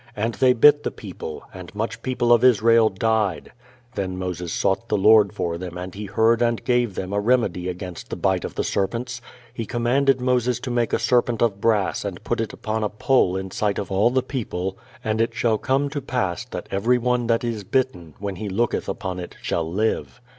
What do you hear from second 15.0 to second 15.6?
"and it shall